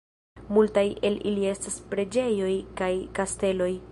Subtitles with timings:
[0.57, 2.51] Multaj el ili estas preĝejoj
[2.83, 3.73] kaj kasteloj.